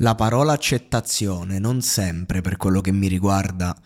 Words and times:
La 0.00 0.14
parola 0.14 0.52
accettazione 0.52 1.58
non 1.58 1.82
sempre, 1.82 2.40
per 2.40 2.56
quello 2.56 2.80
che 2.80 2.92
mi 2.92 3.08
riguarda, 3.08 3.76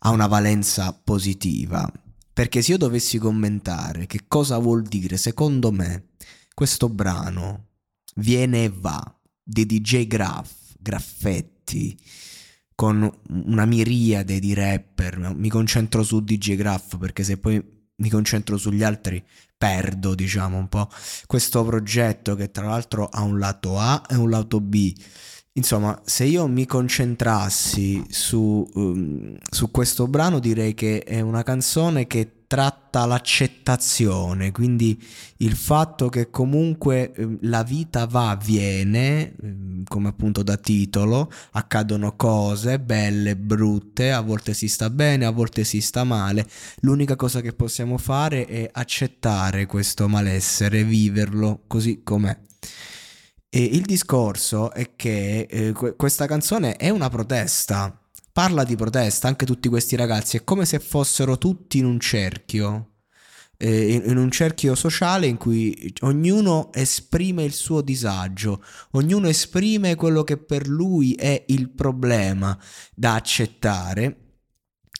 ha 0.00 0.10
una 0.10 0.26
valenza 0.26 0.92
positiva. 0.92 1.90
Perché 2.30 2.60
se 2.60 2.72
io 2.72 2.76
dovessi 2.76 3.16
commentare 3.16 4.04
che 4.04 4.24
cosa 4.28 4.58
vuol 4.58 4.82
dire, 4.82 5.16
secondo 5.16 5.72
me, 5.72 6.08
questo 6.52 6.90
brano 6.90 7.68
viene 8.16 8.64
e 8.64 8.72
va 8.74 9.02
di 9.42 9.64
DJ 9.64 10.06
Graff, 10.06 10.50
Graffetti, 10.78 11.98
con 12.74 13.10
una 13.28 13.64
miriade 13.64 14.40
di 14.40 14.52
rapper. 14.52 15.34
Mi 15.34 15.48
concentro 15.48 16.02
su 16.02 16.20
DJ 16.20 16.56
Graff 16.56 16.98
perché 16.98 17.24
se 17.24 17.38
poi 17.38 17.62
mi 17.96 18.10
concentro 18.10 18.58
sugli 18.58 18.82
altri 18.82 19.24
perdo, 19.56 20.14
diciamo, 20.14 20.58
un 20.58 20.68
po' 20.68 20.90
questo 21.24 21.64
progetto 21.64 22.34
che 22.34 22.50
tra 22.50 22.66
l'altro 22.66 23.06
ha 23.06 23.22
un 23.22 23.38
lato 23.38 23.78
A 23.78 24.02
e 24.10 24.16
un 24.16 24.28
lato 24.28 24.60
B 24.60 24.92
Insomma, 25.54 26.00
se 26.06 26.24
io 26.24 26.46
mi 26.46 26.64
concentrassi 26.64 28.02
su, 28.08 28.66
um, 28.72 29.36
su, 29.50 29.70
questo 29.70 30.06
brano, 30.06 30.38
direi 30.38 30.72
che 30.72 31.02
è 31.02 31.20
una 31.20 31.42
canzone 31.42 32.06
che 32.06 32.44
tratta 32.46 33.04
l'accettazione, 33.04 34.50
quindi 34.50 34.98
il 35.38 35.54
fatto 35.54 36.08
che 36.08 36.30
comunque 36.30 37.12
um, 37.18 37.36
la 37.42 37.62
vita 37.64 38.06
va, 38.06 38.38
viene, 38.42 39.34
um, 39.42 39.82
come 39.84 40.08
appunto 40.08 40.42
da 40.42 40.56
titolo, 40.56 41.30
accadono 41.50 42.16
cose 42.16 42.80
belle, 42.80 43.36
brutte, 43.36 44.10
a 44.10 44.22
volte 44.22 44.54
si 44.54 44.68
sta 44.68 44.88
bene, 44.88 45.26
a 45.26 45.30
volte 45.30 45.64
si 45.64 45.82
sta 45.82 46.02
male. 46.02 46.48
L'unica 46.80 47.14
cosa 47.14 47.42
che 47.42 47.52
possiamo 47.52 47.98
fare 47.98 48.46
è 48.46 48.70
accettare 48.72 49.66
questo 49.66 50.08
malessere, 50.08 50.82
viverlo 50.82 51.64
così 51.66 52.00
com'è. 52.02 52.34
E 53.54 53.62
il 53.62 53.82
discorso 53.82 54.72
è 54.72 54.96
che 54.96 55.40
eh, 55.40 55.72
questa 55.94 56.24
canzone 56.24 56.76
è 56.76 56.88
una 56.88 57.10
protesta, 57.10 57.94
parla 58.32 58.64
di 58.64 58.76
protesta, 58.76 59.28
anche 59.28 59.44
tutti 59.44 59.68
questi 59.68 59.94
ragazzi, 59.94 60.38
è 60.38 60.42
come 60.42 60.64
se 60.64 60.78
fossero 60.78 61.36
tutti 61.36 61.76
in 61.76 61.84
un 61.84 62.00
cerchio, 62.00 62.92
eh, 63.58 63.92
in 63.92 64.16
un 64.16 64.30
cerchio 64.30 64.74
sociale 64.74 65.26
in 65.26 65.36
cui 65.36 65.92
ognuno 66.00 66.72
esprime 66.72 67.44
il 67.44 67.52
suo 67.52 67.82
disagio, 67.82 68.64
ognuno 68.92 69.28
esprime 69.28 69.96
quello 69.96 70.24
che 70.24 70.38
per 70.38 70.66
lui 70.66 71.12
è 71.12 71.44
il 71.48 71.68
problema 71.68 72.58
da 72.94 73.16
accettare, 73.16 74.38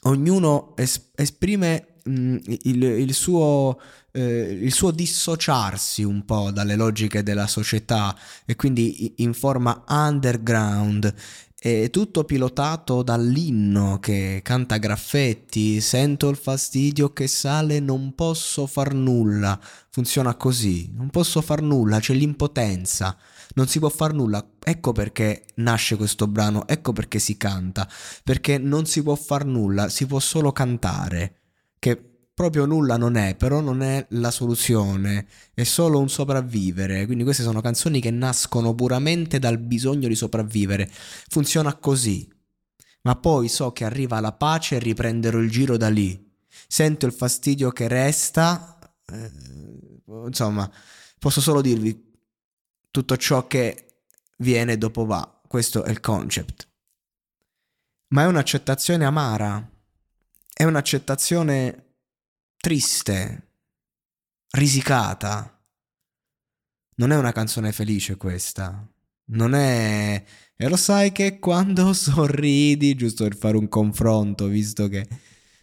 ognuno 0.03 0.77
es- 0.77 1.11
esprime 1.15 1.92
mm, 2.09 2.37
il, 2.63 2.83
il 2.83 3.15
suo 3.15 3.79
eh, 4.13 4.59
il 4.61 4.73
suo 4.73 4.91
dissociarsi 4.91 6.03
un 6.03 6.25
po' 6.25 6.51
dalle 6.51 6.77
logiche 6.77 7.23
della 7.23 7.47
società 7.47 8.17
e 8.45 8.57
quindi 8.57 9.15
in 9.19 9.33
forma 9.33 9.85
underground 9.89 11.15
è 11.63 11.91
tutto 11.91 12.25
pilotato 12.25 13.05
dall'inno 13.05 14.01
che 14.01 14.41
canta 14.43 14.79
graffetti, 14.79 15.81
sento 15.81 16.29
il 16.29 16.35
fastidio 16.37 17.13
che 17.13 17.29
sale, 17.29 17.79
non 17.79 18.17
posso 18.17 18.67
far 18.67 18.93
nulla. 18.93 19.61
Funziona 19.89 20.35
così, 20.35 20.91
non 20.93 21.09
posso 21.11 21.41
far 21.41 21.63
nulla, 21.63 22.01
c'è 22.01 22.15
l'impotenza, 22.15 23.17
non 23.55 23.69
si 23.69 23.79
può 23.79 23.91
far 23.91 24.13
nulla. 24.13 24.45
Ecco 24.59 24.91
perché 24.91 25.45
nasce 25.57 25.95
questo 25.95 26.27
brano, 26.27 26.67
ecco 26.67 26.93
perché 26.93 27.21
si 27.21 27.37
canta, 27.37 27.89
perché 28.25 28.59
non 28.59 28.85
si 28.87 29.01
può 29.01 29.15
far 29.15 29.45
nulla, 29.45 29.89
si 29.89 30.05
può 30.05 30.19
solo 30.19 30.51
cantare. 30.51 31.42
Che 31.83 31.97
proprio 32.33 32.65
nulla 32.65 32.97
non 32.97 33.17
è, 33.17 33.35
però 33.35 33.59
non 33.59 33.83
è 33.83 34.07
la 34.11 34.31
soluzione, 34.31 35.27
è 35.53 35.65
solo 35.65 35.99
un 35.99 36.09
sopravvivere. 36.09 37.07
Quindi 37.07 37.25
queste 37.25 37.43
sono 37.43 37.61
canzoni 37.61 38.01
che 38.01 38.13
nascono 38.13 38.73
puramente 38.73 39.41
dal 39.41 39.59
bisogno 39.59 40.07
di 40.07 40.15
sopravvivere. 40.15 40.89
Funziona 40.89 41.75
così. 41.75 42.33
Ma 43.01 43.17
poi 43.17 43.49
so 43.49 43.73
che 43.73 43.85
arriva 43.85 44.21
la 44.21 44.31
pace 44.31 44.77
e 44.77 44.79
riprenderò 44.79 45.41
il 45.41 45.51
giro 45.51 45.77
da 45.77 45.89
lì. 45.89 46.33
Sento 46.69 47.05
il 47.05 47.13
fastidio 47.13 47.73
che 47.73 47.89
resta. 47.89 48.79
Eh, 49.05 49.31
insomma, 50.27 50.71
posso 51.19 51.41
solo 51.41 51.61
dirvi 51.61 52.01
tutto 52.93 53.17
ciò 53.17 53.49
che 53.49 54.05
viene 54.37 54.79
dopo 54.79 55.05
va. 55.05 55.41
Questo 55.49 55.83
è 55.83 55.91
il 55.91 55.99
concept. 55.99 56.69
Ma 58.11 58.23
è 58.23 58.27
un'accettazione 58.27 59.05
amara. 59.05 59.69
È 60.55 60.65
un'accettazione 60.65 61.95
triste, 62.57 63.49
risicata. 64.51 65.61
Non 66.97 67.11
è 67.11 67.17
una 67.17 67.33
canzone 67.33 67.73
felice 67.73 68.17
questa. 68.17 68.87
Non 69.31 69.55
è... 69.55 70.23
E 70.55 70.69
lo 70.69 70.77
sai 70.77 71.11
che 71.11 71.39
quando 71.39 71.93
sorridi, 71.95 72.95
giusto 72.95 73.25
per 73.25 73.37
fare 73.37 73.57
un 73.57 73.69
confronto, 73.69 74.47
visto 74.47 74.89
che 74.89 75.09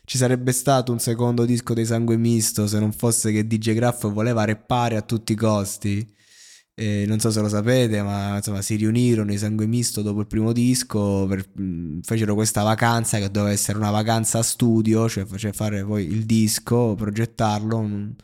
ci 0.06 0.18
sarebbe 0.18 0.52
stato 0.52 0.92
un 0.92 1.00
secondo 1.00 1.46
disco 1.46 1.76
dei 1.76 1.86
Sangue 1.86 2.18
Misto 2.18 2.66
se 2.66 2.80
non 2.80 2.92
fosse 2.92 3.32
che 3.32 3.46
DJ 3.46 3.76
Graff 3.76 4.10
voleva 4.10 4.44
reppare 4.44 4.98
a 4.98 5.04
tutti 5.04 5.34
i 5.34 5.36
costi. 5.36 6.18
Eh, 6.81 7.03
non 7.07 7.19
so 7.19 7.29
se 7.29 7.41
lo 7.41 7.50
sapete, 7.50 8.01
ma 8.01 8.38
insomma 8.38 8.62
si 8.62 8.75
riunirono 8.75 9.34
i 9.34 9.38
Sangue 9.38 9.66
Misto 9.66 10.01
dopo 10.01 10.22
il 10.22 10.28
primo 10.28 10.53
disco, 10.53 11.25
per, 11.28 11.45
mh, 11.53 12.00
fecero 12.03 12.35
questa 12.35 12.63
vacanza 12.63 13.17
che 13.17 13.29
doveva 13.29 13.51
essere 13.51 13.78
una 13.78 13.91
vacanza 13.91 14.41
studio, 14.41 15.09
cioè, 15.09 15.25
cioè 15.35 15.51
fare 15.51 15.84
poi 15.84 16.06
il 16.06 16.25
disco, 16.25 16.95
progettarlo. 16.95 17.81
Mh, 17.81 18.16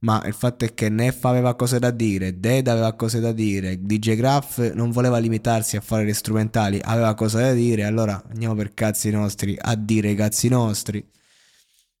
ma 0.00 0.22
il 0.24 0.34
fatto 0.34 0.64
è 0.64 0.72
che 0.72 0.88
Neff 0.88 1.24
aveva 1.24 1.56
cose 1.56 1.80
da 1.80 1.90
dire, 1.90 2.38
Dead 2.38 2.68
aveva 2.68 2.92
cose 2.94 3.18
da 3.18 3.32
dire, 3.32 3.80
DJ 3.82 4.14
Graff 4.14 4.58
non 4.74 4.92
voleva 4.92 5.18
limitarsi 5.18 5.76
a 5.76 5.80
fare 5.80 6.04
le 6.04 6.14
strumentali, 6.14 6.78
aveva 6.80 7.14
cose 7.14 7.40
da 7.40 7.52
dire, 7.54 7.82
allora 7.84 8.22
andiamo 8.28 8.54
per 8.54 8.72
cazzi 8.74 9.10
nostri 9.10 9.56
a 9.58 9.74
dire 9.74 10.10
i 10.10 10.14
cazzi 10.14 10.48
nostri. 10.48 11.04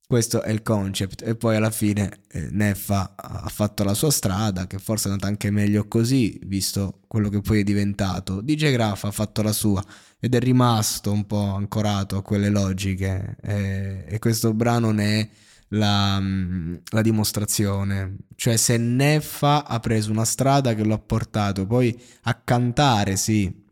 Questo 0.08 0.42
è 0.42 0.52
il 0.52 0.62
concept 0.62 1.22
e 1.26 1.34
poi 1.34 1.56
alla 1.56 1.72
fine 1.72 2.20
eh, 2.28 2.48
Neffa 2.52 3.14
ha 3.16 3.48
fatto 3.48 3.82
la 3.82 3.92
sua 3.92 4.12
strada 4.12 4.68
che 4.68 4.78
forse 4.78 5.08
è 5.08 5.10
andata 5.10 5.26
anche 5.26 5.50
meglio 5.50 5.88
così 5.88 6.38
visto 6.44 7.00
quello 7.08 7.28
che 7.28 7.40
poi 7.40 7.60
è 7.60 7.64
diventato. 7.64 8.40
DJ 8.40 8.70
Graf 8.70 9.02
ha 9.02 9.10
fatto 9.10 9.42
la 9.42 9.52
sua 9.52 9.84
ed 10.20 10.36
è 10.36 10.38
rimasto 10.38 11.10
un 11.10 11.26
po' 11.26 11.54
ancorato 11.54 12.16
a 12.16 12.22
quelle 12.22 12.50
logiche 12.50 13.36
e, 13.42 14.04
e 14.06 14.18
questo 14.20 14.54
brano 14.54 14.92
ne 14.92 15.20
è 15.20 15.28
la, 15.70 16.20
mm, 16.20 16.74
la, 16.90 17.02
dimostrazione. 17.02 18.16
Cioè 18.36 18.56
se 18.56 18.76
Neffa 18.76 19.66
ha 19.66 19.80
preso 19.80 20.12
una 20.12 20.24
strada 20.24 20.74
che 20.74 20.84
lo 20.84 20.94
ha 20.94 20.98
portato 21.00 21.66
poi 21.66 22.00
a 22.22 22.34
cantare 22.34 23.16
sì 23.16 23.64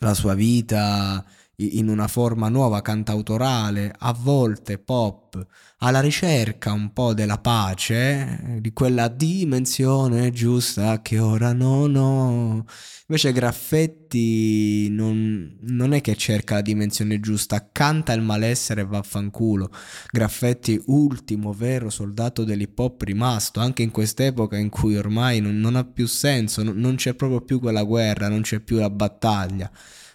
la 0.00 0.12
sua 0.12 0.34
vita 0.34 1.24
in 1.56 1.88
una 1.88 2.08
forma 2.08 2.48
nuova 2.48 2.82
cantautorale, 2.82 3.94
a 3.96 4.12
volte 4.12 4.78
pop, 4.78 5.46
alla 5.78 6.00
ricerca 6.00 6.72
un 6.72 6.92
po' 6.92 7.14
della 7.14 7.38
pace, 7.38 8.58
di 8.60 8.72
quella 8.72 9.08
dimensione 9.08 10.30
giusta 10.30 11.02
che 11.02 11.18
ora 11.18 11.52
non 11.52 11.94
ho. 11.94 12.64
Invece 13.06 13.32
Graffetti 13.32 14.88
non, 14.90 15.58
non 15.60 15.92
è 15.92 16.00
che 16.00 16.16
cerca 16.16 16.54
la 16.54 16.60
dimensione 16.62 17.20
giusta, 17.20 17.68
canta 17.70 18.12
il 18.14 18.22
malessere 18.22 18.80
e 18.80 18.86
vaffanculo. 18.86 19.70
Graffetti, 20.10 20.80
ultimo 20.86 21.52
vero 21.52 21.90
soldato 21.90 22.44
dell'hip 22.44 22.78
hop 22.78 23.02
rimasto, 23.02 23.60
anche 23.60 23.82
in 23.82 23.90
quest'epoca 23.90 24.56
in 24.56 24.70
cui 24.70 24.96
ormai 24.96 25.40
non, 25.40 25.58
non 25.60 25.76
ha 25.76 25.84
più 25.84 26.06
senso, 26.06 26.62
non, 26.62 26.76
non 26.78 26.96
c'è 26.96 27.14
proprio 27.14 27.42
più 27.42 27.60
quella 27.60 27.82
guerra, 27.82 28.28
non 28.28 28.40
c'è 28.40 28.60
più 28.60 28.78
la 28.78 28.90
battaglia 28.90 29.70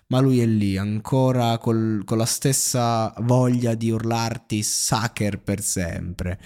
ma 0.10 0.20
lui 0.20 0.40
è 0.40 0.46
lì 0.46 0.78
ancora 0.78 1.58
col, 1.58 2.02
con 2.06 2.18
la 2.18 2.26
stessa 2.26 3.14
voglia 3.20 3.76
di 3.76 3.92
urlarti 3.92 4.62
sucker 4.64 5.42
per 5.42 5.62
sempre. 5.62 6.40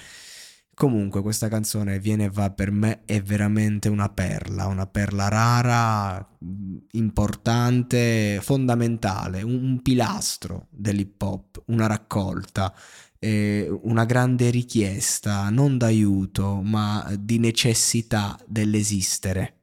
Comunque 0.75 1.21
questa 1.21 1.49
canzone 1.49 1.99
viene 1.99 2.25
e 2.25 2.29
va 2.29 2.49
per 2.49 2.71
me 2.71 3.03
è 3.05 3.21
veramente 3.21 3.89
una 3.89 4.09
perla, 4.09 4.65
una 4.65 4.87
perla 4.87 5.27
rara, 5.29 6.37
importante, 6.91 8.39
fondamentale, 8.41 9.43
un 9.43 9.81
pilastro 9.83 10.67
dell'hip 10.71 11.21
hop, 11.21 11.63
una 11.67 11.85
raccolta, 11.85 12.73
eh, 13.19 13.69
una 13.83 14.03
grande 14.05 14.49
richiesta, 14.49 15.49
non 15.51 15.77
d'aiuto, 15.77 16.61
ma 16.63 17.07
di 17.19 17.37
necessità 17.37 18.37
dell'esistere. 18.45 19.62